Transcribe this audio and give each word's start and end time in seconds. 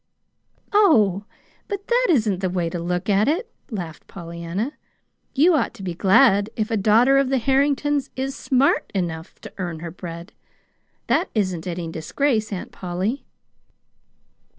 "Oh, 0.73 1.25
but 1.67 1.85
that 1.87 2.07
isn't 2.09 2.39
the 2.39 2.49
way 2.49 2.71
to 2.71 2.79
look 2.79 3.07
at 3.07 3.27
it," 3.27 3.51
laughed 3.69 4.07
Pollyanna. 4.07 4.73
"You 5.35 5.53
ought 5.55 5.75
to 5.75 5.83
be 5.83 5.93
glad 5.93 6.49
if 6.55 6.71
a 6.71 6.75
daughter 6.75 7.19
of 7.19 7.29
the 7.29 7.37
Harringtons 7.37 8.09
is 8.15 8.35
SMART 8.35 8.91
enough 8.95 9.39
to 9.41 9.53
earn 9.59 9.81
her 9.81 9.91
bread! 9.91 10.33
That 11.05 11.29
isn't 11.35 11.67
any 11.67 11.87
disgrace, 11.87 12.51
Aunt 12.51 12.71
Polly." 12.71 13.27